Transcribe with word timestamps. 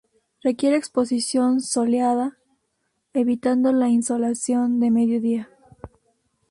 Requiere 0.43 0.77
exposición 0.77 1.61
soleada 1.61 2.35
evitando 3.13 3.71
la 3.71 3.89
insolación 3.89 4.79
de 4.79 4.89
mediodía. 4.89 5.51